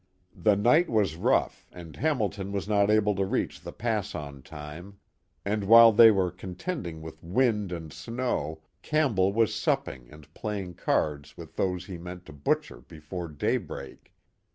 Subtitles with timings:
[0.35, 4.97] The night was rough and Hamilton was not able to reach the pass on time,
[5.45, 11.37] and while they were contending with wind and snow Campbell was supping and playing cards
[11.37, 14.11] with those he meant to butcher before daybreak.